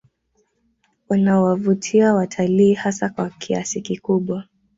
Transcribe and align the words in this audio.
Wanawavutia 1.09 2.13
watalii 2.13 2.73
hasa 2.73 3.09
kwa 3.09 3.29
kiasi 3.29 3.81
kikubwa 3.81 4.43